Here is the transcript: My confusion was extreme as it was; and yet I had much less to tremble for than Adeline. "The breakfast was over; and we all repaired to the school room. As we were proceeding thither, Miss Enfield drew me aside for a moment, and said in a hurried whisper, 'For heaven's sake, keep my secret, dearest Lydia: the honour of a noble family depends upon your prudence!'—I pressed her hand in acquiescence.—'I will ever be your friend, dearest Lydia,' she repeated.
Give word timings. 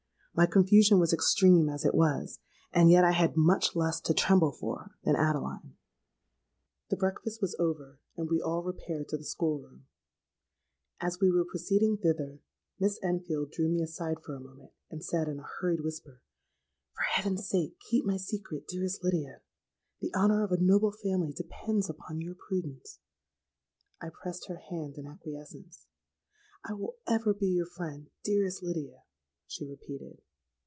My 0.33 0.45
confusion 0.45 0.97
was 0.97 1.11
extreme 1.11 1.67
as 1.69 1.83
it 1.83 1.93
was; 1.93 2.39
and 2.71 2.89
yet 2.89 3.03
I 3.03 3.11
had 3.11 3.35
much 3.35 3.75
less 3.75 3.99
to 3.99 4.13
tremble 4.13 4.53
for 4.53 4.95
than 5.03 5.17
Adeline. 5.17 5.73
"The 6.89 6.95
breakfast 6.95 7.41
was 7.41 7.53
over; 7.59 7.99
and 8.15 8.29
we 8.29 8.41
all 8.41 8.63
repaired 8.63 9.09
to 9.09 9.17
the 9.17 9.25
school 9.25 9.59
room. 9.59 9.87
As 11.01 11.19
we 11.19 11.29
were 11.29 11.43
proceeding 11.43 11.97
thither, 11.97 12.39
Miss 12.79 12.97
Enfield 13.03 13.51
drew 13.51 13.67
me 13.67 13.81
aside 13.81 14.21
for 14.23 14.33
a 14.33 14.39
moment, 14.39 14.71
and 14.89 15.03
said 15.03 15.27
in 15.27 15.37
a 15.37 15.45
hurried 15.59 15.81
whisper, 15.81 16.21
'For 16.93 17.01
heaven's 17.11 17.45
sake, 17.49 17.77
keep 17.89 18.05
my 18.05 18.15
secret, 18.15 18.69
dearest 18.69 19.03
Lydia: 19.03 19.41
the 19.99 20.13
honour 20.15 20.45
of 20.45 20.53
a 20.53 20.61
noble 20.61 20.93
family 20.93 21.33
depends 21.33 21.89
upon 21.89 22.21
your 22.21 22.35
prudence!'—I 22.35 24.07
pressed 24.23 24.47
her 24.47 24.57
hand 24.69 24.95
in 24.97 25.05
acquiescence.—'I 25.07 26.71
will 26.73 26.95
ever 27.05 27.33
be 27.33 27.47
your 27.47 27.67
friend, 27.67 28.09
dearest 28.23 28.63
Lydia,' 28.63 29.03
she 29.45 29.67
repeated. 29.67 30.17